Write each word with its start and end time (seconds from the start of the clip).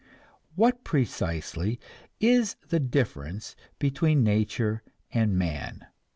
What, 0.55 0.83
precisely, 0.83 1.79
is 2.19 2.55
the 2.69 2.79
difference 2.79 3.55
between 3.77 4.23
nature 4.23 4.81
and 5.11 5.37
man? 5.37 5.85